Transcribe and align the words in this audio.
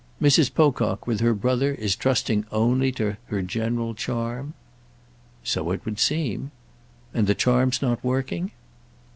"Mrs. 0.19 0.51
Pocock, 0.51 1.05
with 1.05 1.19
her 1.19 1.35
brother, 1.35 1.75
is 1.75 1.95
trusting 1.95 2.45
only 2.51 2.91
to 2.93 3.17
her 3.27 3.43
general 3.43 3.93
charm?" 3.93 4.55
"So 5.43 5.69
it 5.69 5.85
would 5.85 5.99
seem." 5.99 6.49
"And 7.13 7.27
the 7.27 7.35
charm's 7.35 7.83
not 7.83 8.03
working?" 8.03 8.49